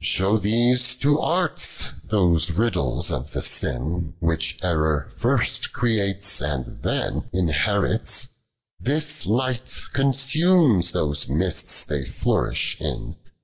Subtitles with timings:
[0.00, 0.36] 107.
[0.38, 7.24] 8hew these to Arts; those riddlrs of the sin "Which error first creates, and tlien
[7.32, 8.26] inlierits;
[8.80, 13.14] This light consumes thost' mists they flourish in.